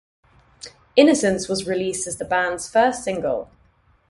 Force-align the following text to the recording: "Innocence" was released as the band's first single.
"Innocence" 0.95 1.47
was 1.47 1.67
released 1.67 2.07
as 2.07 2.17
the 2.17 2.25
band's 2.25 2.67
first 2.67 3.03
single. 3.03 3.51